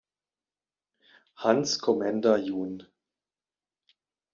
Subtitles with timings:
[1.43, 2.87] Hans Commenda jun.